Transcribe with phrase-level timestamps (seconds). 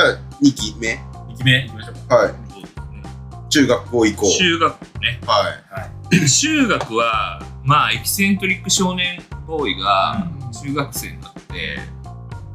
[0.00, 2.08] ゃあ2期目？2期目いきましょう。
[2.08, 2.16] か。
[2.16, 2.34] はい。
[3.50, 4.30] 中学校以降。
[4.38, 5.20] 中学ね。
[5.26, 5.50] は
[6.12, 6.26] い。
[6.28, 10.26] 中学はまあエキセントリック少年ボーイが
[10.62, 11.78] 中学生になって、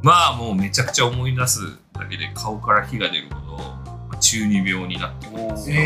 [0.02, 1.60] まあもうめちゃくちゃ思い出す
[1.94, 5.78] だけで顔から火が出るほど、まあ中二病になってくるんですよ。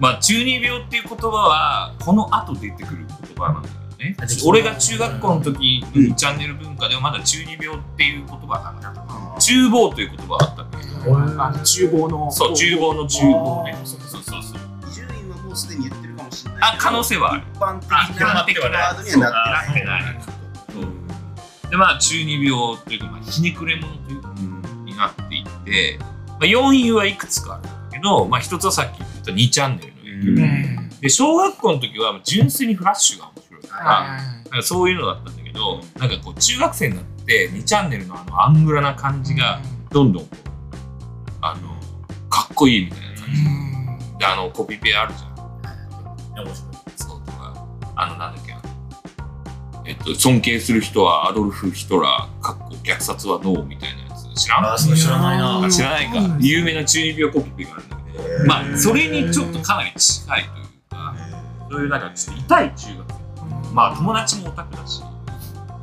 [0.00, 4.16] まあ中二病っていう言葉はこの後出てくる言葉なんだよね。
[4.18, 4.34] あで。
[4.46, 9.05] 俺が中学校の時のチャンネル文化ではまだ中二病っていう言葉がなかった。
[9.38, 12.30] 中房という言葉があったんだけど、あの厨房の。
[12.30, 13.78] そう中房の中房ね。
[13.84, 14.60] そうそうそうそう。
[14.90, 16.60] 伊集院はもうすでに言ってるかもしれない。
[16.62, 17.42] あ可能性はある。
[17.54, 20.36] 一般的なワードにはななってなないい
[21.70, 24.32] でまあ中二病というか、まあ、ひねくれ者というか
[24.84, 39.60] になっていって、まあ、要因はいくつかあるんだけど、まあ、一つはさっき言った2チャンネルの影響、で小学校の時は純粋にフラッシュが面白いから、なんかそういうのだったんだけどなんかこう中学生になって2チャンネルのあのアングラな感じが
[39.90, 40.28] どんどん
[41.40, 41.68] あの
[42.28, 45.36] かっこいいみたいな感じであのコピペあるじゃん
[46.44, 46.74] 面白い。
[46.96, 47.66] そうとか、
[47.96, 48.60] あの、なんだっけな。
[49.86, 54.64] えっと、尊敬する人はアドルフ・ヒトラー、かっこ虐殺はノーみたいなやつ知らん？
[54.66, 55.64] ああ、それ知らないな。
[55.64, 56.36] あ知らないか。
[56.40, 60.54] 有名な中二病コピペがあるんだけど、まあ、それにちょっとかなり近いという
[60.90, 61.14] か、
[61.70, 63.74] そういうなんかちょっと痛い中学生。
[63.74, 65.02] まあ、友達もオタクだし、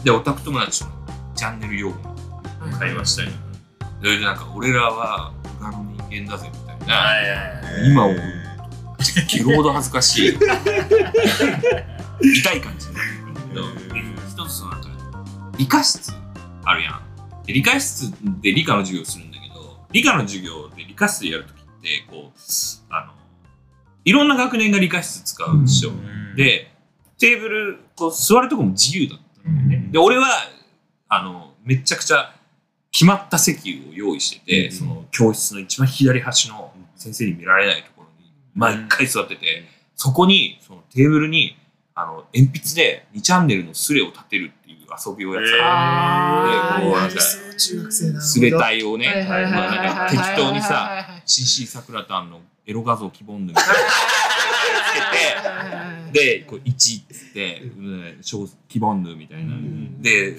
[0.03, 0.91] で、オタク友達と
[1.43, 1.97] チャンネル用語
[2.79, 3.31] 会話したり、
[3.99, 7.85] それでなんか、俺らは裏の人間だぜみたいな。
[7.85, 8.23] 今思うと、
[9.27, 10.29] ゲロほど恥ずかしい。
[12.23, 13.09] 痛い感じになる
[13.49, 13.65] けど、
[14.29, 14.87] 一つのなんか、
[15.57, 16.13] 理科室
[16.63, 17.01] あるやん。
[17.45, 22.39] で理科室で理科の授業するんだけど、理科の授業で理科室でやるときって、こう、
[22.89, 23.11] あの、
[24.05, 25.89] いろんな学年が理科室使うでしょ。
[25.89, 26.71] うん、で、
[27.19, 29.89] テーブル、こう座るとこも自由だったんだよね。
[29.91, 30.25] で、俺は、
[31.15, 32.33] あの、めちゃくちゃ
[32.91, 39.65] 決まった席を用意してて、その教室の一番左端の先生に見られないところに毎回座ってて、
[39.95, 41.57] そこに、そのテーブルに、
[41.95, 44.77] あの、鉛筆で2チャンネルのスレを立てるっていう
[45.07, 45.55] 遊びをやってた。
[45.55, 53.79] でこうなスレ体をね、まあはいなんか適当にさ、CC さくらたんのエロ画像希望ぬみたいなの
[56.11, 59.55] つけて、で、こう1っつって、うん小希望ぬみたいな。
[59.99, 60.37] で、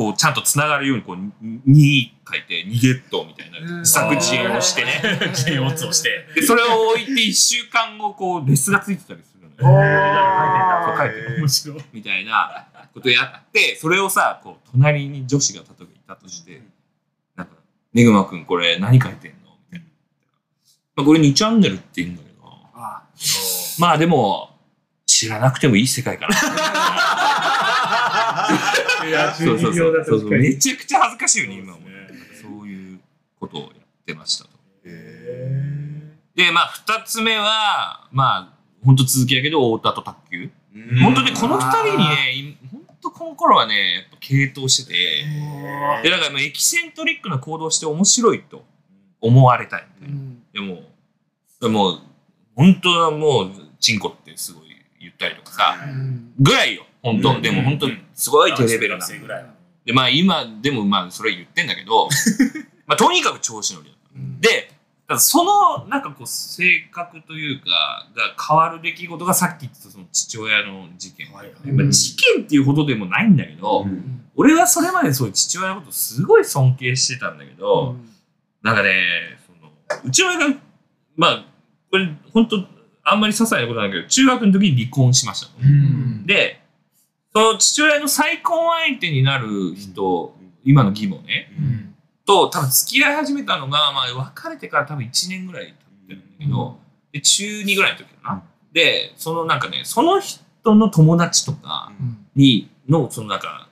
[0.00, 5.02] こうちゃんとつながるようにこう2書いて、2ゲットみたいな自作自演をしてね。
[5.34, 6.24] ジェイオッツをして。
[6.34, 9.78] で、それを置いて1週間後、こうレスがついてたりするのおよ。
[9.78, 11.84] ーそう書いてる面白い。
[11.92, 16.62] みたいなことやって、それをさ、こう、隣に女子が例えばいたとして、
[17.36, 17.52] なんか、
[17.92, 19.36] めぐまくんこれ何書いてんの
[19.70, 19.86] みたいな。
[20.96, 22.36] まあ、これ2チャンネルって言うんだけど、
[22.74, 23.02] あ
[23.78, 24.56] まあでも、
[25.04, 26.34] 知らなくてもいい世界かな。
[29.34, 29.74] そうそう
[30.20, 30.30] そう。
[30.30, 32.08] めちゃくちゃ恥ずかしいよね、今もね。
[32.40, 33.00] そういう
[33.38, 33.72] ことをやっ
[34.06, 34.50] てましたと。
[36.34, 38.54] で、まあ、二つ目は、まあ、
[38.84, 40.50] 本当続きやけど、太田と卓球。
[41.02, 45.24] 本当ね、この二人にね、本当この頃はね、やっぱ傾倒してて、
[46.02, 48.64] で、だからエキセントリックな行動して面白いと
[49.20, 50.24] 思われたいみたいな。
[50.52, 50.82] でも、
[51.60, 52.00] でも、
[52.54, 53.50] 本当はもう、
[53.80, 54.66] チンコってすごい
[55.00, 55.76] 言ったりとかさ、
[56.38, 57.42] ぐらいよ、本当、うん。
[57.42, 59.06] でも本当、すごい低レベルな。
[59.06, 59.20] 中学。
[59.20, 59.50] 生ぐらいは。
[59.84, 62.08] で、まあ今、でもまあそれ言ってんだけど、
[62.86, 63.96] まあとにかく調子乗りだっ
[64.40, 64.48] た。
[64.48, 64.72] で、
[65.10, 67.66] ただその、なんかこう、性格というか、
[68.14, 71.32] が変わる出来事がさっき言ってたその父親の事件。
[71.32, 73.86] はいまあ、事件っていうほどでもないんだけど、
[74.36, 77.96] 俺はそれまでそういう父親のことすごい尊敬してたんだけど、
[78.62, 79.72] なんかね、その、
[80.04, 80.56] うちの親が、
[81.16, 81.44] まあ、
[81.90, 82.64] これ本当
[83.02, 85.48] あんまり些細なことなんだけど、中学の時に離婚しました。
[86.24, 86.59] で、
[87.32, 91.50] その父親の再婚相手になる人、今の義母ね、
[92.26, 95.74] と多分付き合い始めたのが、まあ別れてから多分1年ぐらい経っ
[96.08, 96.78] てるんだけど、
[97.12, 98.42] で、中2ぐらいの時かな。
[98.72, 100.40] で、そのなんかね、その人
[100.74, 101.92] の友達とか
[102.34, 103.68] に、の、そのなんか、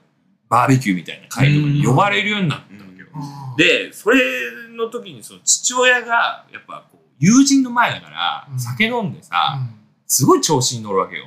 [0.49, 3.08] バーベキューみたいな会とかに呼ばれるようになったわけよ。
[3.56, 4.19] で、それ
[4.76, 8.58] の時にその父親が、やっぱこう、友人の前だからう、ん。
[8.58, 9.58] 酒飲んでさ、
[10.08, 11.25] すごい調子に乗るわけよ。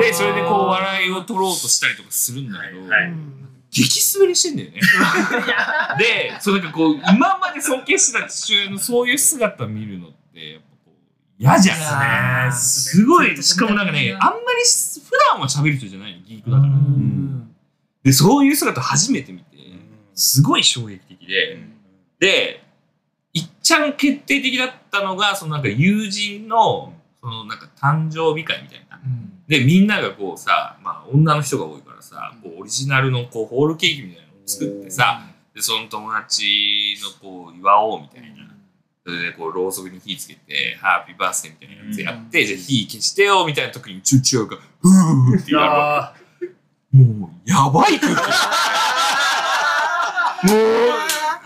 [0.00, 3.12] で、それでこう、笑いを取ろうとしたりとかするんだけど、はいはい。
[3.70, 4.80] 激滑りしてんだよね。
[5.98, 10.92] で、そうなんかこう、今まで尊敬してた父親のそういう姿見るのって、やっぱこう、
[11.38, 12.52] 嫌じゃん。
[12.52, 14.42] すごい、しかもなんかね、あんまり
[15.08, 16.72] 普段は喋る人じゃないの、ギークだから。
[18.02, 19.46] で、そういう姿初めて見て、
[20.14, 21.60] すごい衝撃的で、
[22.18, 22.64] で、
[23.34, 29.00] いっちゃん決定的だったのが、そのなんか友人の、そのなんか誕生日会みたいな。
[29.46, 35.22] で、みんながこうさ、まあ女の人が多いからさ、こうオリジナルのこうホールケーキみたいなのを作ってさ、
[35.58, 38.28] で、その友達のこう、祝おうみたいな。
[39.04, 46.14] それでこう、ろうそくに火つけて、ハッピーバースデーみたいなやつやって、じゃあ火消してよみたいな時に、チューチューが、ふーってやるわ
[46.92, 48.20] もう、やばい空気。
[50.46, 50.54] も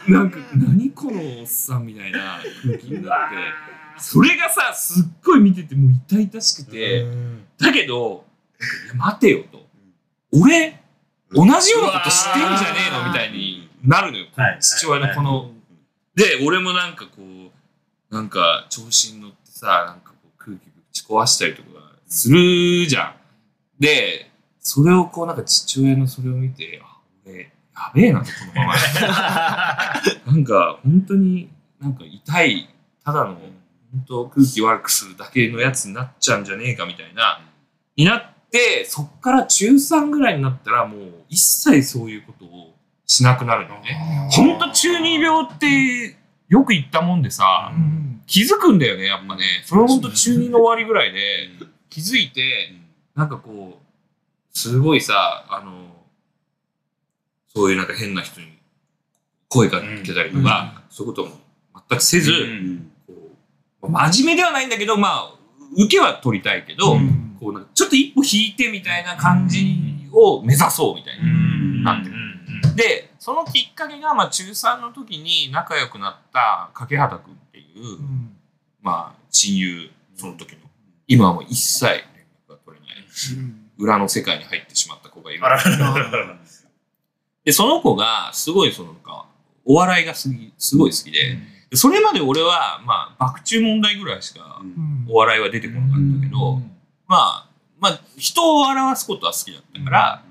[0.09, 3.37] う、なんか、何このおっさんみたいな空気になって、
[3.99, 7.05] それがさ、すっごい見てて、もう痛々しくて、
[7.59, 8.25] だけど、
[8.87, 9.67] いや待てよと。
[10.33, 10.81] 俺、
[11.33, 13.09] 同じようなこと知ってんじゃねえの？
[13.09, 14.27] みたいになるのよ。
[14.37, 15.51] はい父親のこの。
[16.15, 17.13] で、俺もなんかこ
[18.11, 21.69] う、なんか調子に乗ってさ、なんかこう空気ぶち壊したりとか
[22.07, 23.15] するじゃん。
[23.81, 24.31] で、
[24.61, 27.51] それをこうなんか父親のそれを見て、あ、俺、や
[27.95, 28.75] べえなと、このまま。
[30.33, 31.49] なんか本当に
[31.81, 32.69] なんか痛い、
[33.05, 33.39] ただの
[33.93, 37.43] 本当空気悪くするだけのやつになっちゃうんじゃねえかみたいな、
[37.97, 42.75] になって、そっから中3ぐらいになったらもう一切そういうことを
[43.07, 44.29] しなくなるのね。
[44.31, 46.17] ほんと中二病って
[46.49, 47.73] よく言ったもんでさ、
[48.27, 49.45] 気づくんだよね、やっぱね。
[49.65, 51.49] それはほんと中二の終わりぐらいで
[51.91, 52.73] 気づいて、
[53.15, 55.87] なんかこう、すごいさ、あの、
[57.55, 58.47] そういうなんか変な人に
[59.49, 61.37] 声かけたりとか、そういうことも
[61.91, 62.92] 全くせず、こう
[63.89, 65.35] 真面目ではないんだけど、まあ、
[65.77, 66.97] 受けは取りたいけど、
[67.41, 69.77] こうなんかちょっと一歩引いてみたいな感じ
[70.13, 71.19] を目指そうみたい
[71.83, 71.95] な。
[71.95, 72.23] なってる
[72.77, 77.99] で、そのきっかけが、まあ、中3の時に仲良くなった掛畑君っていう、
[78.81, 80.59] まあ、親友、その時の。
[81.07, 82.03] 今はもう一切連
[82.49, 83.05] 絡が取れない。
[83.79, 85.43] 裏の世界に入ってしまった子がいる。
[87.45, 89.27] で、その子が、すごい、その、なんか、
[89.65, 91.39] お笑いがすぎすごい好きで、で
[91.75, 94.63] それまで俺は、まあ、爆中問題ぐらいしか、
[95.09, 96.61] お笑いは出てこなかったけど、
[97.07, 97.49] まあ、
[97.81, 100.23] まあ、人を笑わすことは好きだったから、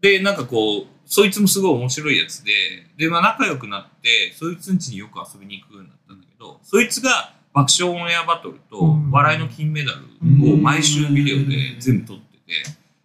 [0.00, 2.52] で、なんかこう、そいつもすごい面白いやつで、
[2.96, 9.10] で、まあ仲良くなって、そいつん家によく遊びに行くようになったんだけど、そいつが爆笑オンエアバトルとうん。
[9.10, 12.52] 笑いの金メダルを毎週ビデオで全部撮ってて、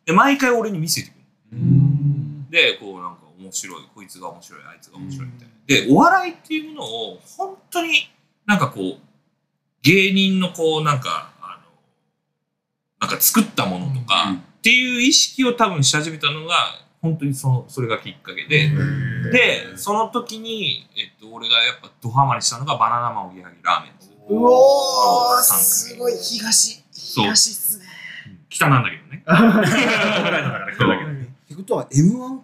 [0.06, 1.20] で、毎回俺に見せてくる。
[2.50, 5.54] で、こうなんか面白い、こいつが面白い、あいつが面白いみたいな。
[5.66, 8.10] で、お笑いっていうものを本当に
[8.46, 8.98] なんかこう、
[9.82, 11.60] 芸人のこうなんか、あ
[13.02, 14.36] の、なんか作ったものとか、うん。
[14.36, 16.56] っていう意識を多分し始めたのが、
[17.02, 18.70] 本当にそのそれがきっかけで、
[19.32, 24.10] で、その時に、えっと、俺がやっぱドハマりしたのがバナナマンおぎやはぎラーメンズ。
[24.30, 24.38] う。
[24.38, 26.14] おーすごい。
[26.18, 27.86] 東東っすね。
[28.50, 29.24] 北なんだけどね。
[29.28, 31.14] 北海道だから北だけどっ
[31.46, 32.40] てことは M1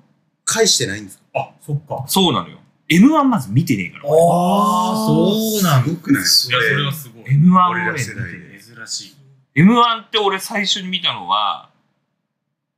[0.54, 1.24] 返してないんですか？
[1.36, 2.04] あそっか。
[2.08, 2.58] そうなのよ。
[2.90, 4.06] M1 まず見てねえから。
[4.10, 5.90] 俺ああそうなんだ。
[5.90, 6.22] すごくない？
[6.22, 7.24] いやそれはすごい。
[7.26, 8.60] M1 を俺らね世代で。
[8.60, 9.16] 珍し
[9.56, 9.62] い。
[9.62, 11.70] M1 って俺最初に見たのは、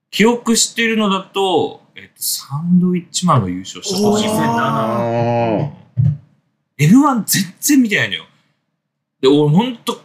[0.09, 4.27] 記憶してるのだと、えっと、サンドウィッチマンが優勝した年。
[4.27, 5.71] 2007
[6.79, 8.25] M1 全然見てないのよ。
[9.21, 10.01] で、俺ほんと、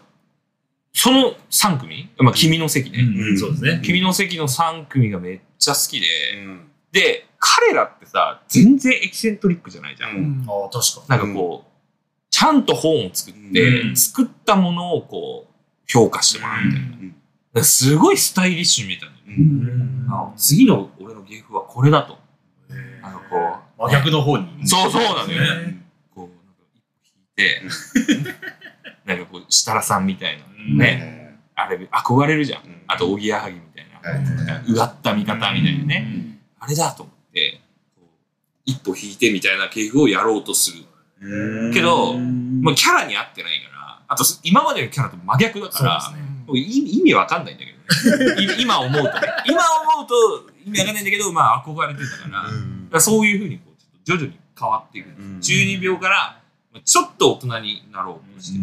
[0.92, 2.98] その3組、まあ、君の席ね。
[3.00, 3.80] うんそうですね。
[3.84, 6.06] 君の席の3組がめっちゃ好きで、
[6.44, 6.68] うん。
[6.92, 7.25] で、
[8.62, 10.17] 全然エキセントリックじゃないじゃん。
[10.17, 10.47] うん。
[10.49, 11.70] ああ確かなんかこう、
[12.31, 13.97] ちゃんと本を作って、うん。
[13.97, 15.55] 作ったものをこう、
[15.87, 16.82] 評価してもらうみたい
[17.54, 17.64] な。
[17.64, 19.07] すごいスタイリッシュに見えた
[20.37, 22.19] 次の俺の芸風はこれだと。
[23.02, 24.66] なんかこ真逆の方に。
[24.66, 25.40] そうそうなのよ。
[26.14, 27.62] こう、なんか一歩引いて、
[29.04, 32.62] なんかこう、設楽さんみたいな、ね、あれ、憧れるじゃん。
[32.87, 33.87] あと、おぎやはぎみたい
[34.47, 36.38] な、うがった見方みたいなね。
[36.59, 37.61] あれだと思って、
[38.66, 40.85] 一歩引いてみたいな芸風をやろうとする。
[41.23, 47.76] うんけどまあ、キャラに合ってないから、あと、今までのキャラと真逆だから、ね意味意味わかんないんだけど
[48.61, 49.28] 今思うとね。
[49.49, 49.61] 今
[49.96, 52.52] 思うと意味わかんないんだけど、まあ憧れてたから、だか
[52.92, 55.08] らそういうふうにこうちょっと徐々に変わっていく。
[55.20, 56.40] うん中二病から
[56.73, 58.61] まあちょっと大人になろうとして。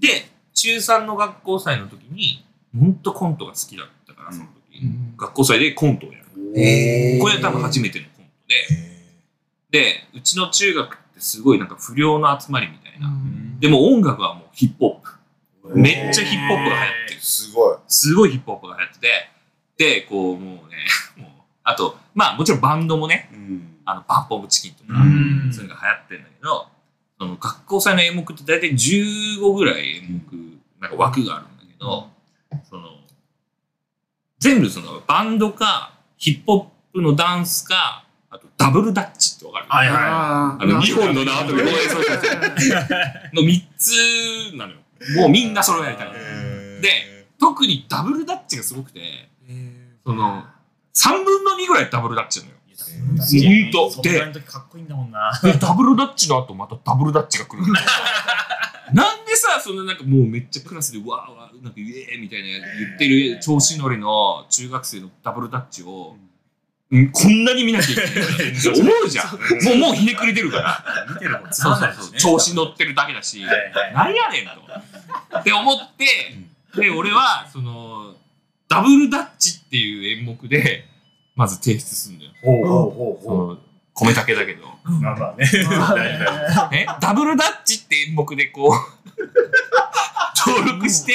[0.00, 2.44] で、中3の学校祭の時に、
[2.76, 4.82] ほんとコントが好きだったから、その時。
[5.16, 6.24] 学校祭でコントをやる。
[6.56, 8.87] えーこれ多分初めてのコントで、
[9.70, 13.10] で、うちの中学ってすごいなんか不良の集まりみたいな。
[13.60, 15.78] でも音楽はもうヒップホップ。
[15.78, 17.20] めっちゃヒップホップが流行ってる。
[17.20, 17.76] すごい。
[17.86, 20.76] すごいヒップホップが流行ってて、で、こう、もうね、
[21.16, 21.30] もう、
[21.62, 23.76] あと、まあもちろんバンドもね、うん。
[23.84, 25.50] あの、バンプオブチキンとか、うん。
[25.52, 26.68] そういうのが流行ってるんだけど、
[27.18, 32.10] その学校祭の演目って大体15ぐらい演目、なんか枠があるんだけど、
[32.70, 32.98] その、
[34.38, 39.66] 全部そのバンドか、ヒップホップのダンスか、あとダブルダッチってわかる？
[39.68, 39.96] はいはい。
[39.96, 44.78] ああの、2本の縄跳び、の3つなのよ。
[45.16, 46.08] もうみんなそれをやりたい。
[46.82, 49.28] で、特にダブルダッチがすごくて、
[50.04, 50.44] その、
[50.94, 52.58] 3分の2ぐらいダブルダッチなのよ。
[53.68, 55.32] ほんとそんな時かっこいいんだもんな。
[55.42, 57.62] でダブルダッチの後またダブルダッチが来る
[58.94, 66.27] なんでさそんななんかもうめっちゃクラスでわーわーなんかイエーイみたいな言ってる調子乗りの中学生のダブルダッチを、うん、
[66.90, 68.50] こんなに見なきゃいけない。
[68.50, 69.26] っ て思うじゃん。
[69.64, 70.84] もうもうひねくれてるから。
[71.10, 72.02] 見てるもん、つそうまんないしね。
[72.02, 72.38] そうそう。
[72.38, 73.42] 調子乗ってるだけだし。
[73.94, 75.38] なんやねんと。
[75.38, 76.36] って思って
[76.80, 78.14] で俺はその
[78.68, 80.86] ダブルダッチっていう演目で
[81.36, 82.32] まず提出するんだよ。
[82.42, 83.58] ほうほうほう
[83.92, 84.64] 米竹だけど。
[84.86, 84.90] う。
[84.90, 86.86] まあまあね。
[87.00, 88.72] ダブルダッチって演目でこう
[90.50, 91.14] 登録して、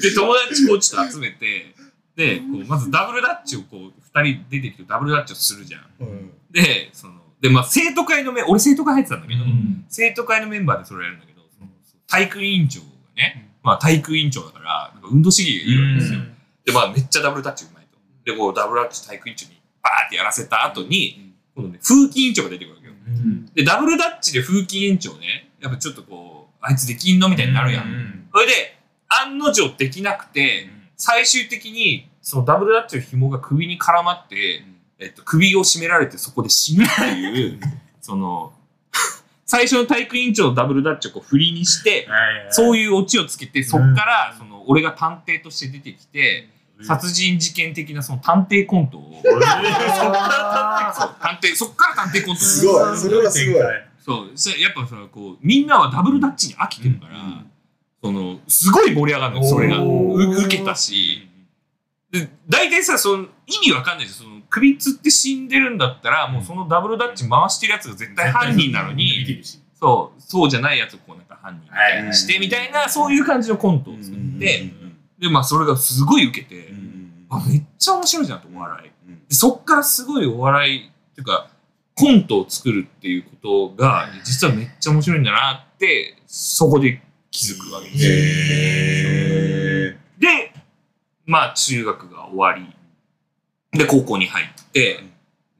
[0.00, 1.74] で友達こうちょっと集めて
[2.16, 5.82] でこうまずダブルダッチをこう2人出てきてダブルダッチをするじゃん。
[6.00, 11.70] うんでそので、まあ、生徒会のメ俺生徒会入ってたんだけど、うん生徒会のメンバーでそれをやるんだけどその
[12.06, 12.86] 体育委員長が
[13.16, 16.20] ね、まあ、体育委員長だからなんか運動主義がいいわけですよ。
[16.66, 17.98] でまあめっちゃダブルダッチうまいと。
[18.24, 22.92] でこうダブルダッチ体育委員長にバーってやらせた後に、今度ね風紀委員長が出てくるわけよ。
[23.06, 27.84] うんで、ダブルダッチで風紀委員長ね、やっぱちょっとこう、あいつできんのみたいになるやん。
[27.84, 34.62] うんそれで、案の定できなくて、最終的に、そのダブルダッチの紐が首に絡まって、
[34.98, 37.58] えっと、首を絞められてそこで死ぬっていう、
[38.02, 38.52] その、
[39.46, 42.06] 最初の体育委員長のダブルダッチをこう振りにして、
[42.50, 46.50] そういうオチをつけて、そっから、その、俺が探偵として出てきて、
[46.82, 52.98] 殺人事件的なその探偵コントを、そう探偵、そっから探偵コントをすごい。
[52.98, 53.62] それはすごい。
[54.04, 57.16] そう、やっぱさ、こう、みんなはダブルダッチに飽きてるから、
[58.02, 59.78] その、すごい盛り上がるのよ、それが。
[59.82, 61.26] 受けたし。
[62.10, 64.18] で、大体さ、その、意味わかんないじゃん。
[64.18, 69.42] その、首つって死んでるんだったら、もうそのダブルダッチ回してるやつが絶対犯人なのに、
[69.74, 74.72] そう、そうじゃないやつをこうなんか犯人みたいにして、みたいな、そういう感じのコントを作って、
[75.18, 76.72] で、まあそれがすごい受けて、
[77.30, 78.88] あ、めっちゃ面白いじゃんと、お笑い。
[79.28, 81.48] でそっからすごいお笑いっていうか
[81.94, 88.04] コントを作るっていうことが実はめっちゃ面白いんだなってそこで気づくわけです
[90.18, 90.47] で
[91.28, 92.52] まあ中学が終わ
[93.72, 93.78] り。
[93.78, 95.04] で高校に入って。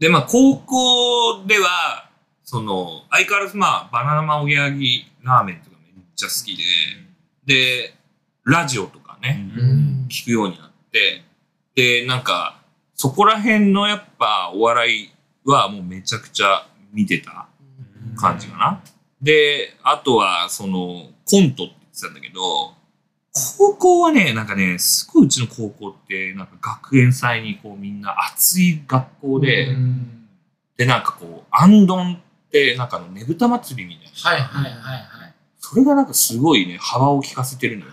[0.00, 2.08] でまあ高校では
[2.42, 6.64] その相変わらずまあバナナマンおぎやはぎラーメンとかめっちゃ好きで。
[7.46, 7.94] で
[8.48, 9.46] ラジオとかね、
[10.08, 11.22] 聞くようになって、
[11.75, 12.62] で、なんか、
[12.94, 15.10] そこら辺のやっぱお笑い
[15.44, 17.46] はもうめちゃくちゃ見てた
[18.16, 18.82] 感じかな。
[19.20, 22.72] で、あとはそのコントって言ってたんだけど、
[23.59, 29.76] 高校はね、なんかね、すごいうちの高校って、なんか学園祭にこうみんな熱い学校で、
[30.76, 34.30] で、なんかこう、アンドンってなんかあのねぶた祭りみたいな。
[34.30, 35.35] はいはいはいはい。
[35.59, 37.92] それがなんかすごいね、幅を利かせてるのよ。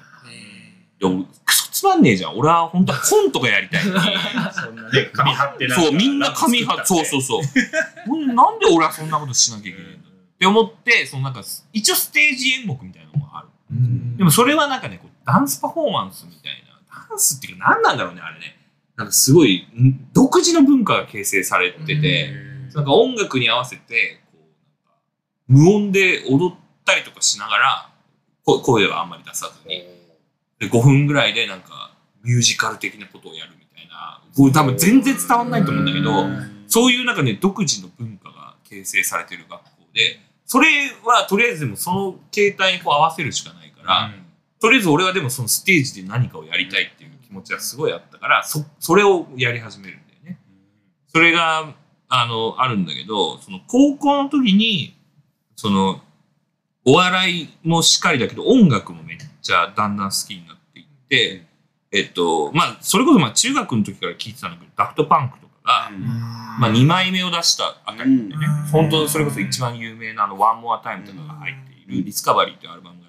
[1.00, 2.38] でも、クソつまんねえじゃん。
[2.38, 3.82] 俺は本当はコントがやりたい。
[3.84, 7.42] そんなね、紙貼ってそう、みんな紙は、そうそうそう。
[8.14, 13.48] うんなんで俺はそんなことしなきゃいけないんだって思って、そのなんか、一応ステージ演目みたいなのもある。
[14.18, 17.10] でもそれはなんかね、こうダンスパフォーマンスみたいな。
[17.10, 18.58] ダンスっていうか何なんだろうね、あれね。
[18.96, 22.34] なんかすごい、ん独自の文化が形成されてて、
[22.74, 25.02] なんか音楽に合わせて、こう、なんか
[25.48, 26.56] 無音で踊っ
[26.86, 27.90] たりとかしながら、
[28.46, 29.84] こ声はあんまり出さずに、
[30.60, 31.92] で5分ぐらいでなんか
[32.24, 36.12] ミュージカル的なことをやるみたいな、これ多分全然伝わんないと思うんだけど、
[36.68, 40.68] そういうなんかね、独自の文化が形成されてる学校で、それ
[41.04, 44.12] はとりあえずでもその形態にこう合わせるしかないから、
[44.66, 50.40] とりあえず俺はでもそのステージで何かをやりたいっていう気持ちがすごいあったから、そ、それをやり始めるんだよね。
[51.08, 51.76] それが、
[52.10, 54.98] あの、あるんだけど、その高校の時に、
[55.56, 56.02] その、
[56.84, 61.46] お笑いもしっかりだけど、音楽もめっちゃだんだん好きになっていって、
[61.92, 65.92] えっと、まあ、それこそまあ中学の時から聞いてたんだけど、ダフトパンクとかが、
[66.60, 73.05] まあ2枚目を出したあたりでね、本当それこそ一番有名なあの、ワンモアタイムとかが入っている、ディスカバリーっていうアルバム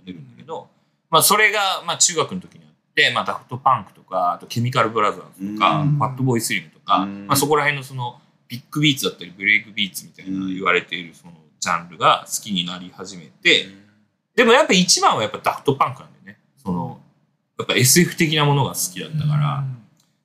[1.17, 5.97] まあそれが、まあ中学の時にあって、まあダフトパンクとか、あとケミカルブラザーズとか、うん。
[5.97, 7.27] ファットボーイスリムとか、うん。
[7.27, 13.67] まあそこら辺のその、ビッグビーツだったり、ブレイクビーツみたいな言われているそのジャンルが好きになり始めて、
[14.35, 16.39] でもやっぱ一番はやっぱダフトパンクなんだよね。
[16.63, 17.01] その、
[17.59, 19.65] やっぱ SF 的なものが好きだったから、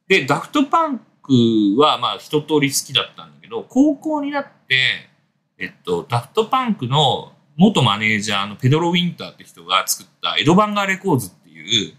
[0.09, 5.09] で、ダフトパンクはまあ一通り好きだったんだけど、高校になって、
[5.57, 11.93] えっと、ダフトパンクの元マネージャーのペドロ・ウィンターって人が作ったエドバンガーレコーズっていう、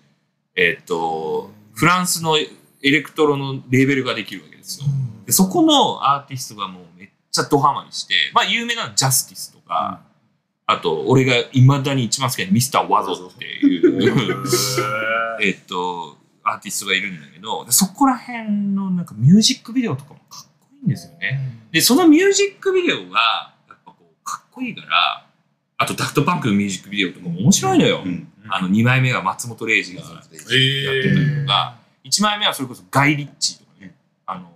[0.56, 2.48] えっと、フランスのエ
[2.82, 4.86] レクトロのレーベルができるわけですよ。
[5.26, 10.00] でそこのアーティストがもうめっちゃドハマりして、まあ有名なのはジャスティスとか、
[10.66, 14.42] あと、俺が未だに一番好きなミスター・ワゾっていう、
[15.42, 21.58] えっと、アーティストがいるんだけど、でそこら辺のなんかミュージックビデオとかもかっこいいいんですよね。
[21.72, 25.21] で、そのミュージックビデオが、やっぱこう、かっこいいから、
[25.82, 28.02] あとダフトパンクのミュージックビデオとかも面白いのよ。
[28.04, 28.28] うん。
[28.48, 33.94] あの、2枚目が松本零士がやってたりとか、1枚目はそれこそガイ・リッチーとかね。
[34.26, 34.52] あの、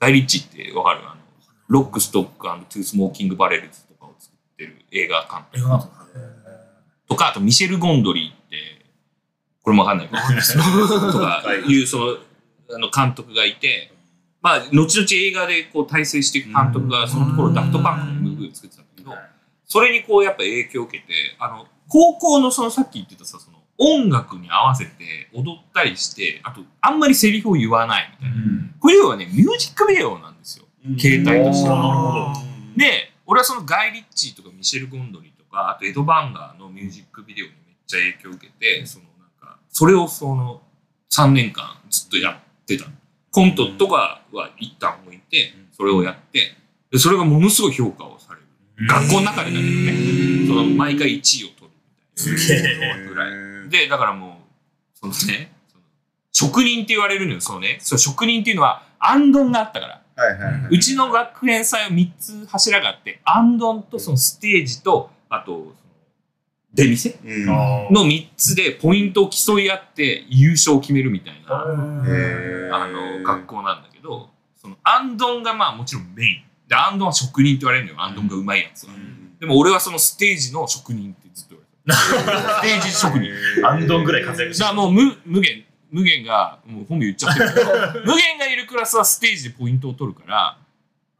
[0.00, 1.00] ガイ・リッチーってわかる？
[1.00, 1.16] あの、
[1.68, 5.68] ロック、ストックトゥースモーキング・バレルズとかを作ってる映画監督。
[7.08, 8.84] とか、あとミシェル・ゴンドリーって、
[9.62, 10.18] これもわかんないか
[11.12, 12.16] とかいう、その、
[12.74, 13.92] あの監督がいて、
[14.42, 19.10] まあ、後々映画でこう大成していく監督が、そのところダフトパンクのムービーを作ってたんだけど、
[19.66, 28.36] それにこうやっぱ影響を受けて、あの、高校のそのさっき言ってたさ、その音楽に合わせて踊ったりして、あと、あんまりセリフを言わないみたいな。
[28.78, 30.66] これ要はね、ミュージックビデオなんですよ。
[30.98, 40.60] 携帯としておーなるほどで、俺はそのガイ・リッチーとかミシェル・ゴンドリーとか、あとエド・バンガーのミュージックビデオにめっちゃ影響を受けて、そのなんか、それをその
[41.10, 42.84] 3年間ずっとやってた。
[43.30, 46.54] コントとかは一旦置いて、それをやって、
[46.92, 48.18] でそれがものすごい評価を。
[48.76, 53.08] 学校の中でだけどね、その毎回1位を取るみたいな。
[53.08, 53.28] ぐら
[53.66, 53.68] い。
[53.70, 55.84] で、だからもう、そのね、その
[56.32, 60.00] 職人って言われるのよ、そのね、そう職人っていうのは、アンドンがあったから。
[60.16, 65.74] はいはいはいうちの学園祭は3つ柱があって、アンドンとそのステージと、あと、その
[66.72, 76.44] 出店うんあの3つでポイントを競い合って優勝を決めるみたいな、あの、学校なんだけど、そのアンドンがまあもちろんメイン。
[76.68, 78.92] で、アンドンは職人って言われるのよ、アンドンがうまいやつは。
[79.40, 81.56] でも俺はそのステージの職人ってずっと
[81.86, 82.02] 言わ
[82.62, 82.78] れてる。
[82.78, 83.66] ステージ職人。
[83.66, 87.54] アンドンぐらい活躍してだからもう無無限、無限が、もう本名言っちゃってる。
[87.54, 87.66] けど、
[88.06, 90.58] 無限がいるクラスはステージでポイントを取るから、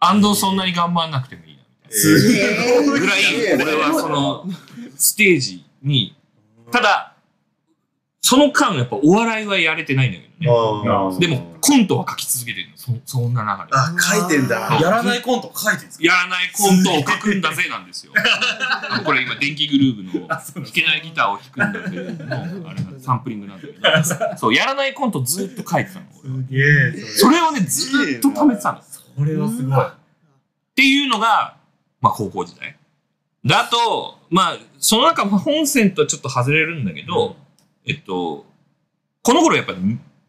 [0.01, 1.97] アンドンそんなに頑張んなくてもいいな、みたいな。
[1.97, 4.47] すげえぐらい、俺はその、
[4.97, 6.17] ステージに、
[6.73, 7.15] ただ、
[8.21, 10.34] その間、やっぱお笑いはやれてないんだけど
[11.19, 12.77] でも、コントは書き続けてるの。
[12.77, 13.73] そそんな中で。
[13.75, 16.05] あ書いてんだやらないコント書いてるんですか？
[16.05, 18.13] やらないコントを書くんだぜなんですよ。
[19.05, 26.07] これ今、電気グルーヴの弾けないギターを弾くんだぜの、あれがサンプリングなんだけど、そう、やらないコントずっと書いてたの。
[26.13, 28.79] すげえそれをね、ずーっと貯めてたの。
[28.79, 28.83] っ
[29.17, 29.87] それはすごい
[30.75, 31.57] ていうのが、
[32.01, 32.77] まあ、高校時代。
[33.45, 37.37] で、あと、まあ、その中、まあ本線とはちょっと外れるんだけど、
[37.87, 38.45] えっと、
[39.23, 39.75] この頃やっぱ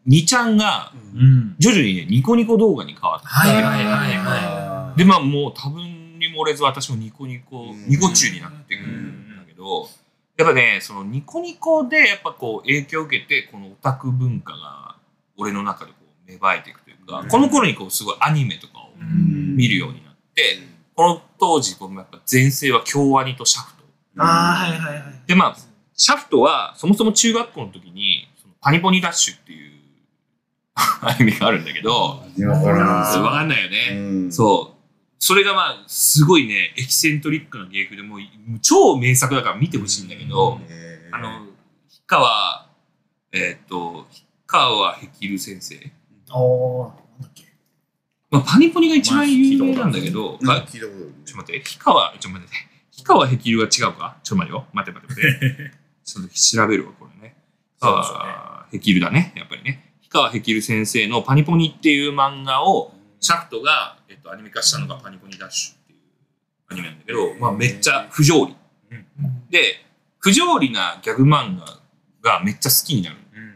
[0.06, 1.56] り、にちゃんが、うん。
[1.58, 7.88] 徐々にね、ニコニコ動画に変わって、はいはいはいはで、まあもう多分に漏れず私もニコニコ、うん。
[7.88, 9.88] ニコ中になってくるんだけど、
[10.36, 14.96] やっぱね、そのニコニコでやっぱこう影響を受けて、このオタク文化が
[15.36, 17.28] 俺の中でこう芽生えていくというか、うん。
[17.28, 20.58] この頃にこうすごいアニメとかを見るようになって、
[20.94, 23.84] この当時、このやっぱ前世は京アニとシャフト。
[24.18, 25.22] ああ、はいはいはい。
[25.26, 25.56] で、まあ、
[25.94, 29.75] シャフトはそもそも中学校の時に、そのパニポニダッシュっていう
[30.76, 33.78] アニメがあるんだけど、わかんないよね。
[33.92, 33.94] う
[34.26, 34.76] んそう。
[35.18, 38.20] それがまあ、すごいね、エキセントリックな芸風でもう、
[38.60, 40.60] 超名作だから見てほしいんだけど、
[41.12, 41.50] あの、氷
[42.06, 42.68] 川、
[43.32, 44.06] えーっと、氷
[44.46, 45.90] 川ヘル先生。
[46.30, 47.44] おーなんだっけ？
[48.30, 50.78] まあ、パニポニが一番有名なんだけど、ちょっと待って、
[51.60, 52.54] 氷川、ちょっと待って、
[52.96, 54.16] 氷川ヘキルが違うか？
[54.22, 54.66] ちょっと待ってよ。
[54.72, 55.72] 待って待って待って。
[56.04, 57.36] ちょっと調べるわ、これね。
[57.80, 59.85] 氷川ヘキルだね、やっぱりね。
[60.06, 65.98] 氷川ヘキル先生のパニポニっていう漫画を、シャフトが、えっと、アニメ化したのがパニポニダッシュっていう
[66.70, 68.56] アニメなんだけど、まあ、めっちゃ不条理。
[69.50, 69.84] で、
[70.18, 71.80] 不条理なギャグ漫画
[72.22, 73.16] がめっちゃ好きになる。
[73.16, 73.46] うん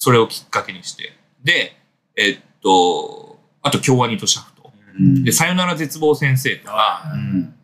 [0.00, 1.12] それをきっかけにして。
[1.42, 1.76] で、
[2.14, 4.72] えっと、あと、京アニとシャフト。
[4.96, 7.54] うんで、さよなら絶望先生とか、あうん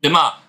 [0.00, 0.42] で、まあ、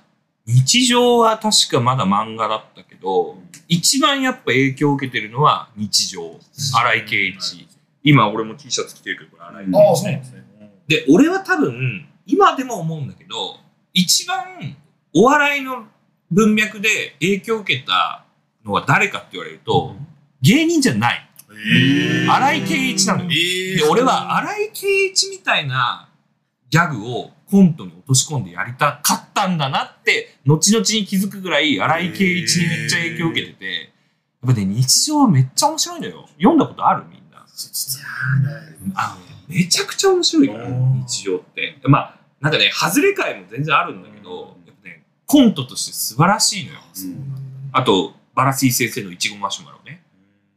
[0.45, 3.38] 日常は確かまだ漫画だったけど、
[3.68, 6.39] 一番やっぱ影響を受けてるのは日常。
[6.76, 7.68] 荒井圭一。
[8.04, 10.46] 今俺も T シャツ着てるけど、これ荒井圭ああ、一ねそうなんですね。
[10.88, 13.58] で、俺は多分、今でも思うんだけど、
[13.94, 14.76] 一番
[15.13, 15.86] お笑いの
[16.32, 18.26] 文脈で影響を受けた
[18.65, 19.96] のは誰かって言われると、
[20.41, 21.30] 芸人じゃない。
[21.52, 23.30] え荒井圭一なのよ。
[23.32, 26.10] えで、俺は荒井圭一みたいな
[26.70, 33.65] ギャグをコントに落とし込んでやりたかったんだなって、後々に気づくぐらい荒井圭一にめっちゃ影響を受けてて、
[34.46, 36.28] やっぱね、日常はめっちゃ面白いのよ。
[36.38, 37.46] 読んだことあるみんな。
[38.96, 40.56] あ、めちゃくちゃ面白いか
[41.08, 41.78] 日常って。
[41.86, 46.80] まあ、なんかね、外れ回も全然あるんだけど、やっぱね、コントとして素晴らしいのよ。
[47.72, 50.04] あと、バラシー先生のいちごマシュマロね。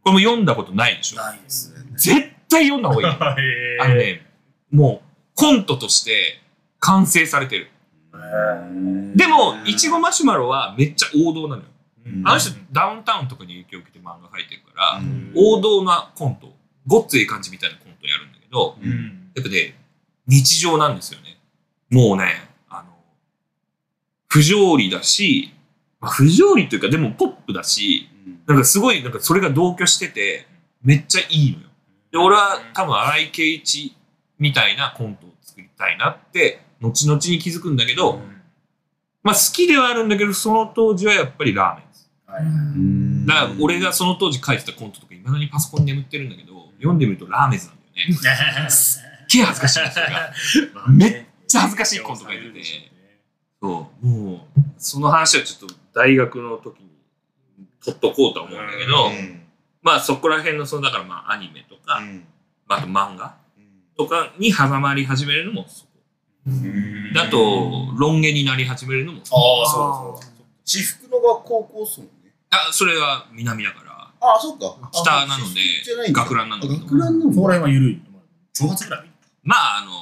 [0.03, 1.19] これも読んだことないでしょ。
[1.19, 1.85] ないですね。
[1.97, 3.15] 絶対読んだ方がいい。
[3.39, 4.27] えあのね、
[4.73, 6.43] もう、コントとして
[6.81, 7.71] 完成されてる。
[9.15, 11.69] でも、いちごマシュマロはめっちゃ王道なのよ。
[12.25, 15.01] あの人、ダウンタウンとかに影響を受けて漫画描いてるから、
[15.35, 16.53] 王道なコント、
[16.87, 19.31] ごっつい感じみたいなコントやるんだけど、うん。
[19.35, 19.75] やっぱね、
[20.27, 21.39] 日常なんですよね。
[21.91, 22.89] もうね、あの、
[24.29, 25.55] 不条理だし、
[26.01, 28.09] まあ、不条理というか、でもポップだし、
[28.47, 30.47] なんかすごい、なんかそれが同居してて、
[30.83, 31.69] めっちゃいいのよ。
[32.13, 33.95] で、俺は多分荒井圭一
[34.39, 38.21] みたいなコントを作りたいなって、後々に気づくんだけど、
[39.23, 42.11] まあ好きではあるんだけど、その当時はやっぱりラーメンです。
[42.29, 43.27] うん。
[43.27, 48.71] だから俺がその当時書いてたコントとか、いまだにパソコンに眠ってるんだけど、読んでみるとラーメンズなんだよね。
[48.71, 50.33] すっげえ恥ずかしいのそれが。
[50.89, 52.63] めっちゃ恥ずかしいコントが出てて。
[53.61, 56.89] そう、もう、その話はちょっと大学の時に
[57.85, 59.11] 取っとこうとは思うんだけど、
[59.83, 62.01] まあそこら辺の、そのだからまあアニメとか、
[62.67, 63.35] まあ、あと漫画
[63.97, 65.87] とかに挟まり始めるのもそ
[66.49, 67.15] こ。
[67.15, 69.21] であと、ロン毛になり始めるのも。
[69.21, 70.45] ああ、そうそう。
[70.65, 72.11] 私服の学校コースもね。
[72.51, 73.89] あ、それは南だから、
[74.21, 74.77] ああ、そうか。
[74.93, 78.01] 北なので学ランなんだけどあ学ランなんだそこら辺は緩い。
[78.55, 79.11] 挑発ぐらい
[79.45, 79.93] まああの、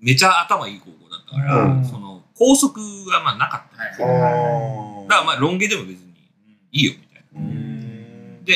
[0.00, 2.80] めちゃ頭いい高校だったから、うんその、校則
[3.10, 3.82] がまあなかった。
[3.82, 6.12] はいだからまあ、ロン毛でも別に
[6.72, 7.40] いいよみたいな。
[7.40, 8.54] うんで、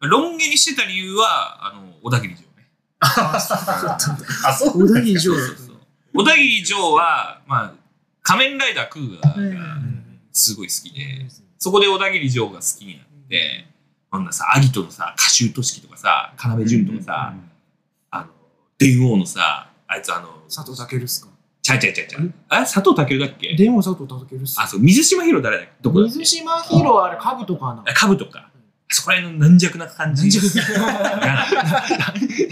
[0.00, 2.68] ロン毛にしてた理由は、あの、小田切城ね。
[3.00, 5.65] あ、そう小田切城そうそうそう
[6.16, 7.72] 小田切城は、まあ、
[8.22, 9.60] 仮面ライダークーガーが
[10.32, 11.26] すごい好きで、
[11.58, 13.66] そこで小田切城が好きになって、
[14.10, 17.34] こんなさ、アギトのさ、歌集と式とかさ、要潤とかさ、
[18.10, 18.26] あの、
[18.78, 21.28] 電王のさ、あいつあの、佐藤健っすか？
[21.60, 22.32] ちゃいちゃいちゃいちゃい。
[22.48, 23.54] あ佐藤健だっけ？
[23.56, 24.58] 電話佐藤健っす。
[24.60, 25.72] あ、そう、水島ヒロ誰だっけ？
[25.82, 26.18] どこだっけ？
[26.20, 27.84] 水島ヒロあれカブとかな。
[27.86, 28.48] あカブとか。
[28.88, 30.28] そこら辺の軟弱な感じ。
[30.28, 30.46] 軟弱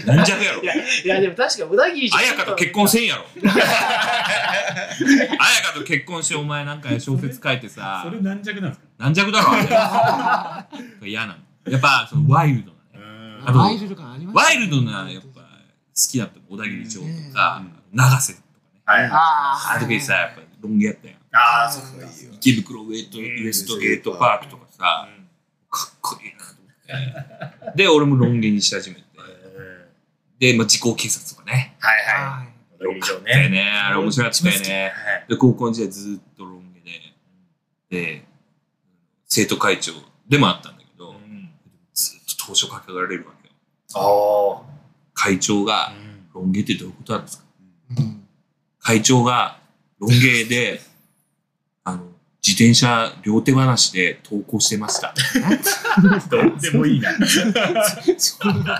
[0.05, 0.65] 軟弱やろい。
[0.65, 3.23] やいやでも確か小田切城綾香と結婚せんやろ。
[3.41, 3.59] 綾香
[5.79, 8.87] と結婚してお前なんか小説書いてさそ、れ軟弱なんですか？
[8.97, 9.53] 軟弱だろ。
[11.07, 11.35] 嫌なの。
[11.71, 13.05] やっぱ、そのワイルドなね。
[13.45, 15.47] あとワイルド感ありましたワイルドな、やっぱ、好
[16.11, 16.41] きだったの。
[16.49, 18.39] 小田切城とか、長瀬と
[18.85, 19.03] かね。
[19.03, 19.09] はい。
[19.11, 21.13] ああの時さ、やっぱロン毛やったよ。
[21.31, 22.05] ああ、そうか。
[22.39, 25.07] 池袋ウエストウエストゲートパークとかさ、
[25.75, 26.45] かっこいいなと
[27.61, 27.77] 思って。
[27.83, 29.03] で、俺もロン毛にし始めて。
[30.39, 31.75] で、まあ、時効警察とかね。
[31.79, 32.47] はいははい
[32.81, 32.83] い。
[32.83, 33.61] よかったよね。
[33.61, 34.93] あれ面白かったよね。
[35.29, 38.25] で、高校の時代ずっとロン毛で、で、
[39.27, 39.93] 生徒会長
[40.27, 41.15] でもあったんだけど、
[41.93, 43.53] ずっと投書書かれるわけよ。
[43.95, 44.75] ああ。
[45.13, 45.93] 会長が、
[46.33, 47.45] ロン毛ってどういうことなんですか？
[47.97, 48.27] うん
[48.79, 49.57] 会長が
[49.99, 50.81] ロン毛で、
[52.45, 55.15] 自転車両手放しで投稿してました。
[56.29, 57.11] どうでもいいな。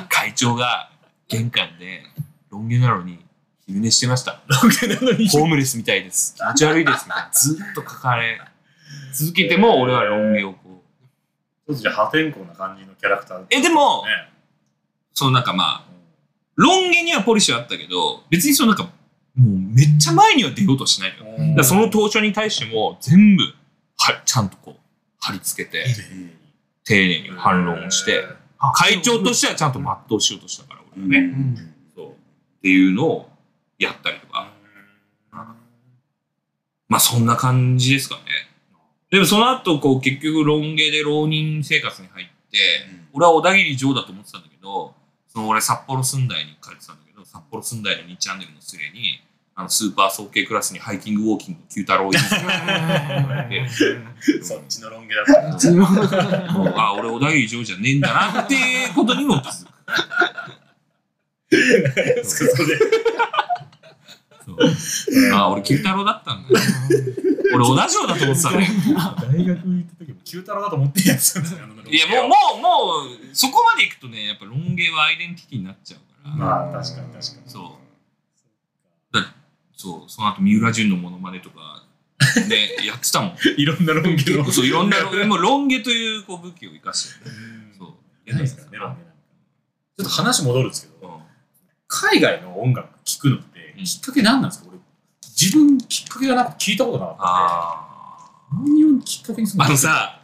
[0.07, 0.91] 会長が
[1.27, 2.03] 玄関で
[2.51, 3.25] ロン毛なのに
[3.65, 4.43] 昼寝してました。
[4.45, 5.27] ロン毛なのに。
[5.29, 6.35] ホームレスみたいです。
[6.35, 7.05] 気持ち悪いです。
[7.05, 8.39] みたいなずっと書かれ
[9.13, 10.59] 続けても俺はロン毛をこ
[11.67, 11.71] う。
[11.71, 14.29] ちょっとじゃあ破天荒な感じのキャラクターえ、でも、ね。
[15.11, 15.85] そのなんかまあ、
[16.55, 18.89] ロン毛にはポリシーあったけど、別にそのなんか、も
[19.37, 21.24] うめっちゃ前には出ようとしないのよ。
[21.55, 23.43] だその当初に対しても全部、
[23.97, 24.79] はちゃんとこう、
[25.19, 25.85] 貼り付けて、
[26.83, 28.25] 丁寧に反論をして、
[28.59, 31.17] あ会長としてはちゃんと全うしようとしたから、俺はね。
[31.19, 32.07] うんそう。
[32.09, 32.11] っ
[32.61, 33.29] ていうのを
[33.79, 34.51] やったりとか。
[36.87, 38.21] まあそんな感じですかね。
[39.09, 42.57] でもその後、こう結局ロン毛で浪人生活に入って、
[43.13, 44.93] 俺は小田切城だと思ってたんだけど、
[45.27, 49.21] その俺札幌寸大に通ってたんだけど、札幌寸大の2チャンネルのスレに、
[49.57, 55.71] あのスーパー早慶クラスにハイキングウォーキング九太郎いるって言われて、 そっちのロン毛だった。
[56.51, 59.71] もうあ、俺小田切城じゃねえんだなっていうことにも気づく。
[62.25, 62.49] それ
[64.45, 66.49] そうあ、俺九太郎だったんだ。
[67.53, 68.67] 俺小田城だと思ってたね。
[69.21, 71.59] 大学行った時も九太郎だと思ってんやつなんですよ。
[71.91, 72.69] いや、もう、もう、も
[73.31, 76.35] う、そこまでいくとね、やっぱロン毛はアイデンティティになっちゃうから。
[76.35, 77.21] まあ、確かに確かに。
[77.45, 77.79] そ
[79.13, 79.15] う。
[79.15, 79.33] だ
[79.75, 81.83] そう、その後、三浦淳のモノマネとか、
[82.47, 83.35] ね、 やってたもん。
[83.57, 84.51] いろんなロン毛の。
[84.51, 87.29] そう、いろんな、もうロン毛というこう武器を生かして、
[87.77, 88.29] そう。
[88.29, 89.13] いないですからね、ロン毛なんか。
[89.97, 91.21] ちょっと話戻るんですけど、うん。
[91.87, 93.83] 海外の音楽聴くのって、うん。
[93.83, 94.69] きっかけ何なんですか？
[94.69, 94.79] 俺、
[95.39, 100.21] 自分きっかけがなくて聞いたことなかったあんで、何をきっかけにするあのさ、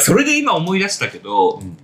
[0.00, 1.76] それで今思い出したけど、うん。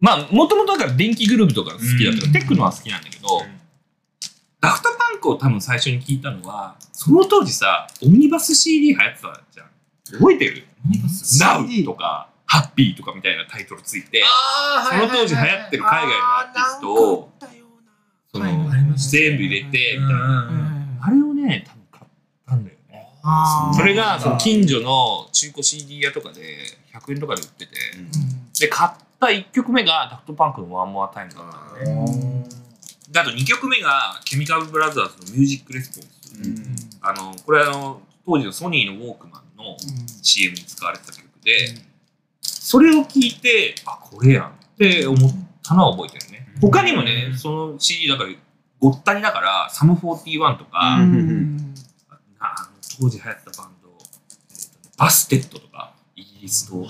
[0.00, 2.32] まあ、もともとだから電気グループとか好きだったから、うん。
[2.32, 3.60] テクノは好きなんだけど、うん。
[4.60, 9.66] ダフトパンクを多分最初に聞いたのは、その当時さ、オムニバス CD 流行ってたじゃん。
[10.18, 10.64] 覚えてる？
[10.86, 11.42] オムニバス？
[11.42, 17.30] Now とか、ハッピーとかみたいなタイトルついて、あその当時流行ってる海外のアーティストを
[18.32, 18.46] その
[18.96, 20.48] 全部入れて、みたいな。
[20.48, 20.76] うん
[21.06, 22.08] あれをね、多分買っ
[22.48, 23.06] たんだよね。
[23.76, 26.58] それが、その近所の中古 CD 屋とかで
[26.92, 27.72] 100円とかで売ってて、
[28.58, 31.44] で、買った1曲目がダフトパンクのワンモアタイムだっ
[31.84, 32.44] たのね。
[32.48, 32.55] で
[33.14, 36.48] あと2曲目が、ケミカルブラザーズのミュージックレスポンス。
[36.48, 36.76] うん。
[37.00, 39.76] あの、これはあの、当時のソニーのウォークマンの
[40.22, 41.74] CM に使われてた曲で、
[42.40, 45.30] それを聞いて、あ、これやんって思っ
[45.62, 46.48] たのは覚えてるね。
[46.60, 48.30] 他にもね、その CD だから、
[48.80, 51.74] ごったにだから、サム41とか、うん。
[52.38, 56.86] あの当時流行ったバンド、えーとねバステットとか、イギリスの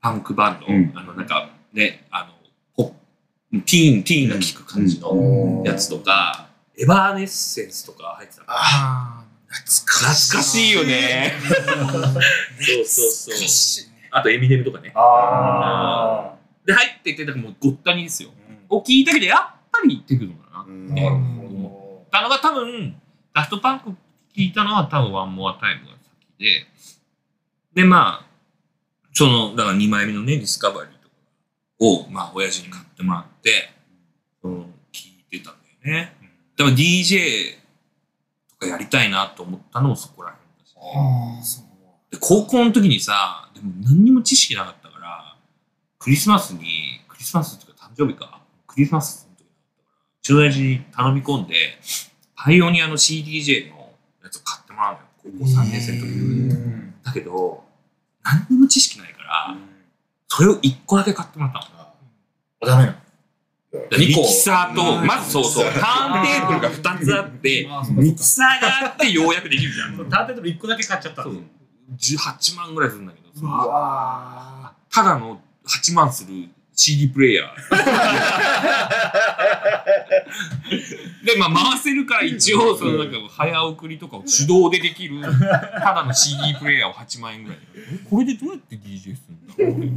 [0.00, 0.92] パンクバンド、うん。
[0.94, 2.37] あの、なんかね、あの、
[3.50, 8.46] ティーン、ティーンが聴く感じのうんやつとか、エバーネッセンスとか入ってたの。
[8.50, 11.32] ああ懐かしいよね。
[12.60, 13.88] そうそうそう。
[14.10, 14.92] あとエミネムとかね。
[14.94, 16.34] あ
[16.66, 18.30] で、入ってて、だからもうごった煮ですよ。
[18.68, 19.38] ーを聞いたけど、やっ
[19.72, 20.64] ぱりテクノだな。
[20.68, 23.00] うんねなるほたのが多分、
[23.34, 23.90] ダフトパンク
[24.36, 26.66] 聞いたのは多分ワンモアタイムが先で、
[27.74, 28.26] で、まあ、
[29.12, 30.97] その、だから2枚目のね、ディスカバリー
[31.80, 33.70] を、まあ、親父に買ってもらって、
[34.42, 36.12] その、聞いてたんだよね。
[36.56, 37.56] だから DJ
[38.50, 40.74] とかやりたいなと思ったのもそこら辺だし。
[40.76, 41.68] あーそう
[42.10, 45.36] で、高校の時にさ、でも何にも知識なかったから、
[45.98, 49.88] クリスマスに、クリスマスっていうか誕生日か、クリスマスの時だったから、
[50.18, 51.54] うちの親父に頼み込んで、
[52.34, 55.04] パイオニアの CDJ のやつを買ってもらうのよ。
[55.22, 57.64] 高校3年生の時だけど、
[58.24, 59.56] 何にも知識ないから、
[60.38, 61.64] それを1個だけ買ってもらったの。
[61.80, 62.98] あダメなの。
[63.90, 65.06] でミキサーと、うん。
[65.06, 69.96] まずそうそう、ターンテーブルが2つあって、 ミキサーがあってようやくできるじゃん。
[70.08, 71.34] ターンテーブル1個だけ買っちゃったそう。
[71.34, 71.40] の
[71.98, 77.48] 18万ぐらいするんだけど、うわただの8万する CD プレイヤー。
[81.24, 85.30] で、まあ回せるから一応、そのなんか早送りとかを手動でできる、た
[85.94, 87.58] だの CD プレイヤーを8万円ぐらい。
[88.08, 89.88] これでどうやって DJ するんだろう俺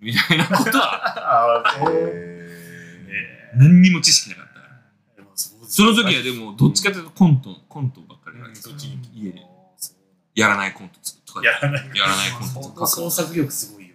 [0.00, 1.94] みたいなことは、あーそう。
[1.94, 5.26] え何にも知識なかったから。
[5.66, 9.42] その時はでも、どっちかというとコント、コントばっかりやるそっちに家で。
[9.76, 9.92] そ
[10.34, 11.40] やらないコントとか。
[11.40, 11.82] うやらない。
[11.94, 12.86] やらないコントとか。
[12.86, 13.94] 創作力すごいよ。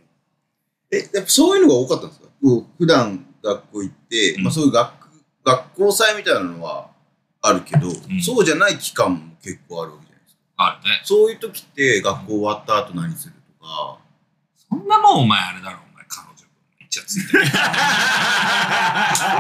[0.91, 2.27] え、やっぱそういうのが多かったんですか？
[2.77, 4.43] 普段学校行って、うん。
[4.43, 4.98] まあそういう学
[5.49, 6.89] 学校祭みたいなのは
[7.41, 10.41] あるけど、んそうじゃない期間も結構あるわけじゃないですか。
[10.57, 11.01] あるね。
[11.03, 13.97] そういう時って学校終わった後何するとか、
[14.69, 16.33] そんなもんお前あれだろ、お前彼女
[16.79, 17.45] めっちゃついてる。
[17.49, 17.59] それ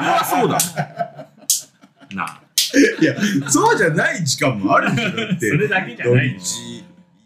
[0.07, 0.57] はそうだ。
[2.15, 2.41] なあ。
[3.01, 3.15] いや、
[3.49, 6.27] そうじゃない時間もあるんだってそれだけじゃない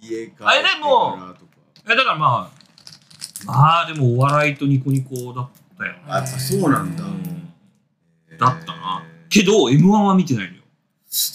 [0.02, 1.18] 家帰ってあれでも。
[1.86, 5.96] え、だからまあ、まあでもお笑いとニコニコだったよ。
[6.08, 7.04] あ、やっぱそうなんだ。
[7.04, 7.43] うん
[8.38, 9.04] だったな。
[9.30, 10.64] けど、M1 は見てないのよ。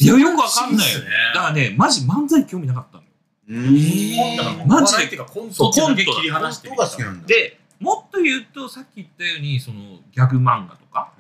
[0.01, 0.99] いや、よくわかんないよ。
[1.01, 3.09] ねだからね、マジ漫才興味なかったのよ。
[3.49, 4.37] うーん。
[4.37, 7.27] だからもうマジでっていうかコントだけ切り離して本当が好きなんだ。
[7.27, 11.13] で、もっと言うと、さっき言ったように、その、ギャグ漫画とか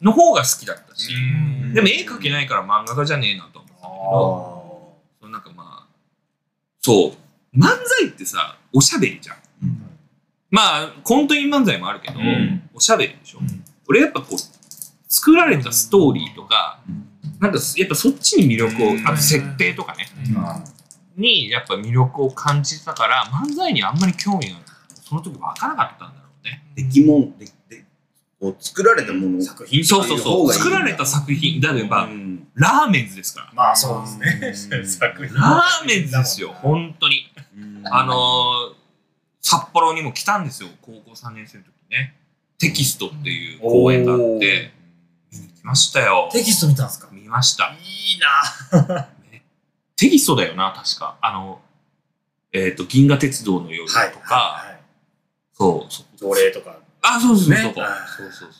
[0.00, 1.18] の方が好きだったし、う
[1.68, 5.86] んでも絵描けないから漫画家じゃねえなと思ったんだけあど、そのなんかまあ、
[6.80, 7.14] そ
[7.54, 9.36] う、漫才ってさ、おしゃべりじゃん。
[9.62, 9.82] うん
[10.50, 13.38] まあ、コントイン漫才もあるけど、うんおしゃべりでしょ。
[13.40, 14.38] うん俺やっぱこう、
[15.12, 16.80] 作られたストーリーとか、
[17.38, 19.06] なんかやっぱそっちに魅力を、うん。
[19.06, 20.64] あと設定とかね、あ
[21.16, 24.56] にやっぱ魅力を感じてたから、漫才にあんまり興味が
[25.04, 26.64] その時湧かなかったんだろうね。
[26.74, 27.84] 出来物、でで
[28.40, 29.42] こう作られたもの。
[29.42, 29.84] 作品。
[29.84, 30.52] そうそうそう。
[30.52, 32.48] 作られた作品、だってば、うん。
[32.54, 33.50] ラーメンズですから。
[33.52, 34.78] まあそうですね。
[34.78, 34.86] うん。
[34.86, 35.34] 作品。
[35.36, 37.30] ラーメンズですよ、本当に。
[37.58, 37.82] うん。
[37.86, 38.74] あのー、
[39.42, 42.14] 札幌にも来たんですよ、高校3年生の時ね。
[42.58, 44.72] テキストっていう公演があって、
[45.62, 46.28] 見ましたよ。
[46.32, 47.08] テキスト見たんですか？
[47.12, 47.66] 見ました。
[47.66, 47.76] い
[48.16, 48.18] い
[48.88, 49.08] な。
[49.96, 51.16] テキストだよな、確か。
[51.22, 51.60] あの、
[52.52, 54.82] えっ、と、銀河鉄道の夜とか、はいはい
[55.54, 56.76] そう、そ条例とか。
[57.02, 57.56] あ、そうそうそう、ね。
[57.56, 58.48] そうそうそう。
[58.48, 58.52] めっ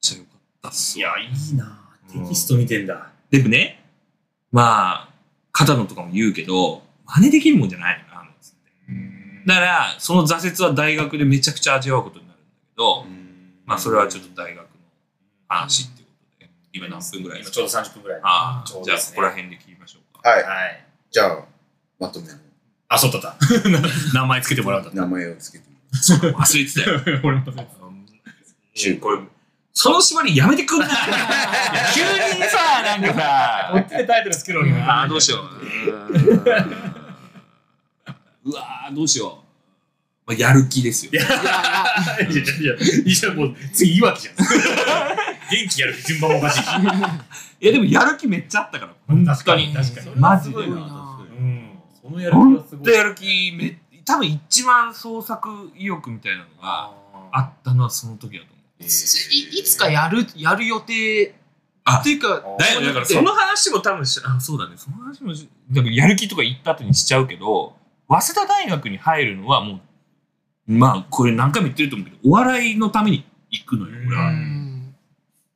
[0.00, 1.08] ちゃよかったっすよ。
[1.08, 1.80] いやいいな。
[2.12, 3.10] テキスト見てんだ。
[3.30, 3.84] でもね、
[4.52, 5.08] まあ、
[5.50, 8.34] 片野とかも言うけど、真似できるもんじゃないよな、なん。
[8.40, 8.58] つって。
[9.46, 13.04] だから、その挫折は大学でめちゃくちゃ味わうことになるんだけど、
[13.66, 14.68] まあ、それはちょっと大学の
[15.48, 16.03] 話っていう
[16.74, 19.16] 今何分ぐらい今ちょうど30分ぐらいああ、じゃあ、ちょうどですね。
[19.16, 20.28] ここら辺で切りましょうか。
[20.28, 20.42] はい。
[20.42, 20.84] はい。
[21.10, 21.44] じゃあ、
[22.00, 22.34] まとめの。
[22.88, 23.36] あそうだった。
[24.12, 25.00] 名前つけてもらうんだった。
[25.00, 25.74] 名前をつけてみ
[26.32, 27.20] 忘れてたよ。
[27.22, 29.20] 俺もうんこれ、
[29.72, 30.86] その縛りやめてくんな。
[30.86, 30.88] い
[31.94, 35.02] 急にさ、なんかさ、こっちでタイトルつけるのにな。
[35.02, 35.44] あーどうしよう。
[38.46, 39.43] うわーどうしよう。
[40.26, 41.12] まあ、やる気ですよ。
[41.12, 44.36] いやいやいやいやいやもう次いわきじゃん。
[45.50, 46.66] 元気やる順番もおかしいし。
[47.60, 49.26] いや、でもやる気めっちゃあったから、本当に。
[49.26, 49.74] 確かに。
[50.16, 50.56] マジで。
[50.56, 50.76] すごいな。
[50.76, 51.78] うん。
[52.02, 56.90] そのやる気本はすごい当やる気め、多分一番創作意欲みたいなのが
[57.32, 58.84] あったのはその時だと思う。
[58.84, 61.34] いいつかやる、やる予定。
[61.84, 64.76] あっていうか、だよだからその話も多分しあそうだね。
[64.76, 67.76] その話もしだからやる気とか言った後にしちゃうけど
[68.08, 69.80] 早稲田大学に入るのはもう
[70.66, 74.94] まあこれ何回も言ってると思うけどお笑いのために行くのよ俺は、うん。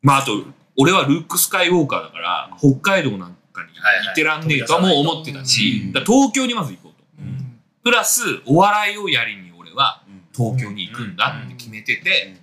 [0.03, 0.45] まああと
[0.77, 7.05] 俺はルーク・スカイウォーカーだから北海道なんかに行ってらんねえとはもう思ってたし、東京にまず行こうと。
[7.21, 7.59] うん。
[7.83, 10.03] プラスお笑いをやりに俺は
[10.37, 12.37] 東京に行くんだって決めてて、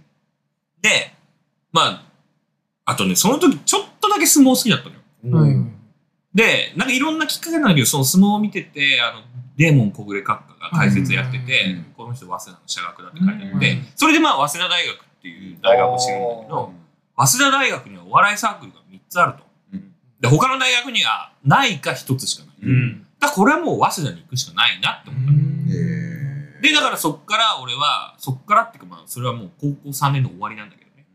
[0.81, 1.13] で
[1.71, 2.03] まあ
[2.85, 5.01] あとねその時ちょっとだけ相撲好きだったのよ。
[5.23, 5.71] うん。
[6.33, 9.21] で、なんかいろんなきっかけなんだけど、その相撲を見てて、あの、
[9.57, 16.73] デーモン小暮閣下が解説やってて、うんこの人早稲田の社学だって書いてあって、うんそれでまあ早稲田大学っていう大学を知るんだけど、
[17.17, 19.39] 早稲田大学にはお笑いサークルが3つあると。
[19.73, 19.91] うん
[20.21, 22.55] で、他の大学にはないか1つしかない。
[22.63, 23.05] うん。
[23.19, 25.35] だからこれはもう早稲田に行くしかないなって思った
[26.61, 31.05] で、だからそっから俺は、そっからっていうかまあ、それはもう高校3年の終わりなんだけどね。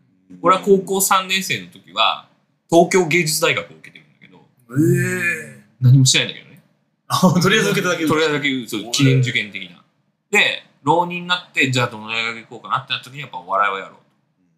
[0.43, 2.29] 俺は高校3年生の時は、
[2.71, 5.63] 東京芸術大学を受けてるんだけど、ええ。
[5.81, 6.50] 何もしてないんだけど
[7.43, 9.83] とりあえず受けただけとりあえずだけそう記念受験的な。
[10.31, 14.01] で、浪人になって、じゃあどの大学行こうかなってなった時にやっぱお笑いをやろうと。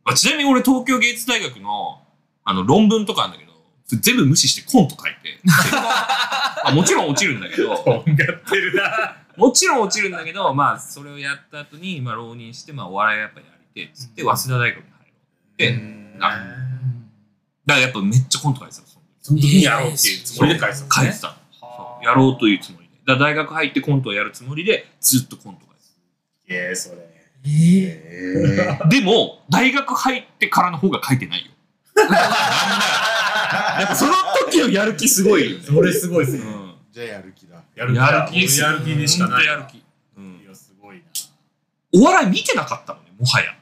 [0.04, 2.00] まあ、ちなみに俺東京芸術大学の
[2.44, 3.52] あの論文とかあるんだけど、
[4.00, 5.38] 全部無視してコント書いて。
[5.72, 9.16] まあもちろん落ちるんだけど、とんがってるな。
[9.36, 15.78] もちろん落ちるんだけど、まあそれをやった後に、まあ浪人して、まあお笑いをやっぱやりて、つって早稲田大学に入ろう。
[15.78, 16.36] で、だか
[17.66, 18.88] らやっぱめっちゃコント書いてたの
[19.20, 21.36] その時にやろうっていうつもりで書いてた書いてた
[22.02, 23.14] やろうというつもりで。
[23.14, 25.68] だ大学入ってコントをやるつもりで、ずっとコント書い
[26.48, 27.12] てええ、それ。
[27.44, 28.02] え
[28.64, 28.88] えた。
[28.88, 31.52] でも、大学入ってからの方が書いてないよ。
[33.78, 34.12] やっぱその
[34.46, 35.64] 時のやる気すごいよね。
[35.64, 36.44] それすごいですね。
[36.44, 37.56] うんじゃあやる気だ。
[37.74, 39.46] やる気やる気ですよやる気でしかない。
[39.46, 39.82] やる気。
[40.18, 41.04] うんいや、すごいな。
[41.94, 43.56] お笑い見てなかったもんね、もはや。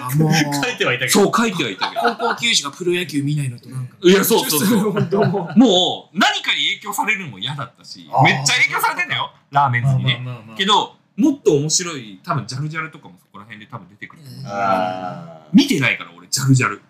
[0.00, 1.20] あもう、書いてはいたけど。
[1.20, 2.02] そう書いてはいたけど。
[2.16, 3.96] 高校球児がプロ野球見ないのとなんか。
[4.02, 4.92] いや、そうそうそう。
[5.26, 10.22] も もう、何かに影響されるのも嫌だったしめっちゃ影響されてんだよ、ラーメンズにね。
[10.24, 14.22] まあまあけど、もっと面白い、多分ジャルジャルとかもそこら辺で多分出てくる。
[14.46, 16.80] あ見てないから、俺、ジャルジャル。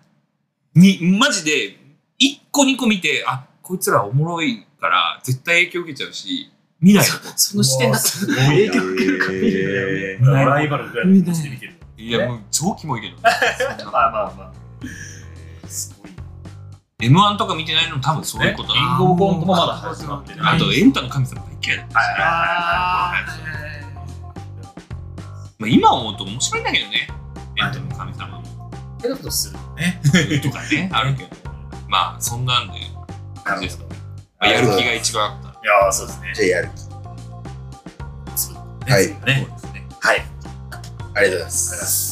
[0.75, 1.77] に、マジで、
[2.19, 7.13] 1個2個見て、あ、こいつらおもろいから、絶対影響受けちゃうし、見ないの。
[7.35, 11.75] その視点だとすごいな影響受けるか見るえライバルぐらいの気持ちで見てる。
[11.97, 13.17] いや、もう、超キモいけど。
[13.91, 15.67] まあまあまあ。
[15.67, 16.11] すごい。
[17.09, 18.75] M1 とか見てないのも多分そういうことだ。
[18.75, 20.55] キングオブコントもまだ始まってない。
[20.55, 22.03] あと、エンタの神様大嫌いだったし。
[22.19, 23.13] あ
[25.59, 27.07] まあ、今思うと面白いんだけどね。
[27.57, 28.71] エンタの神様も。
[29.01, 30.01] けどことするのね。
[30.41, 31.29] とかね、 あるけど。
[31.87, 32.79] まあ、そんなんで、
[33.43, 33.89] 感じですかね。
[34.39, 35.49] まあ、やる気が一番あった。
[35.49, 36.91] いやー、そうですねじゃあやる気。
[38.89, 39.47] はいね。
[39.47, 39.87] そうですね。
[39.99, 40.25] はい。
[41.13, 42.10] ありがとうございます。